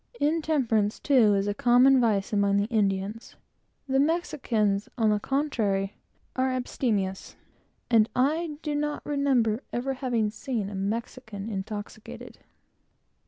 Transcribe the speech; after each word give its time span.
Intemperance, 0.19 0.97
too, 0.99 1.35
is 1.35 1.47
a 1.47 1.53
common 1.53 2.01
vice 2.01 2.33
among 2.33 2.57
the 2.57 2.65
Indians. 2.69 3.35
The 3.87 3.99
Spaniards, 4.23 4.89
on 4.97 5.11
the 5.11 5.19
contrary, 5.19 5.93
are 6.35 6.45
very 6.47 6.55
abstemious, 6.57 7.35
and 7.87 8.09
I 8.15 8.57
do 8.63 8.73
not 8.73 9.05
remember 9.05 9.61
ever 9.71 9.93
having 9.93 10.31
seen 10.31 10.71
a 10.71 11.03
Spaniard 11.07 11.51
intoxicated. 11.51 12.39